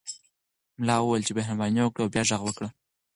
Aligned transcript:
ملا 0.79 0.95
وویل 0.99 1.23
چې 1.27 1.31
مهرباني 1.37 1.81
وکړه 1.83 2.03
او 2.03 2.11
بیا 2.13 2.23
غږ 2.29 2.41
وکړه. 2.45 2.69